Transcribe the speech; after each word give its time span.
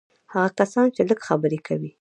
هغه 0.33 0.49
کسان 0.59 0.87
چې 0.95 1.01
لږ 1.09 1.19
خبرې 1.27 1.59
کوي. 1.67 1.89